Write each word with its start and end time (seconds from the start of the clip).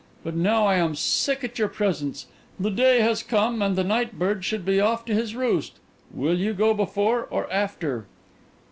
But 0.23 0.33
now 0.35 0.65
I 0.65 0.77
am 0.77 0.95
sick 0.95 1.43
at 1.43 1.59
your 1.59 1.67
presence; 1.67 2.25
the 2.59 2.71
day 2.71 3.01
has 3.01 3.21
come, 3.21 3.61
and 3.61 3.75
the 3.75 3.83
night 3.83 4.17
bird 4.17 4.43
should 4.43 4.65
be 4.65 4.79
off 4.81 5.05
to 5.05 5.13
his 5.13 5.35
roost. 5.35 5.73
Will 6.11 6.39
you 6.39 6.55
go 6.55 6.73
before, 6.73 7.25
or 7.29 7.47
after?" 7.53 8.07